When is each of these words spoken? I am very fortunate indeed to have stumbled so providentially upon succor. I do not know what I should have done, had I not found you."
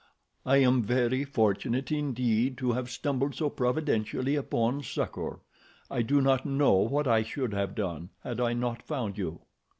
I 0.47 0.57
am 0.57 0.81
very 0.81 1.23
fortunate 1.23 1.91
indeed 1.91 2.57
to 2.57 2.71
have 2.71 2.89
stumbled 2.89 3.35
so 3.35 3.51
providentially 3.51 4.35
upon 4.35 4.81
succor. 4.81 5.41
I 5.91 6.01
do 6.01 6.21
not 6.21 6.43
know 6.43 6.73
what 6.73 7.07
I 7.07 7.21
should 7.21 7.53
have 7.53 7.75
done, 7.75 8.09
had 8.23 8.41
I 8.41 8.53
not 8.53 8.81
found 8.81 9.19
you." 9.19 9.41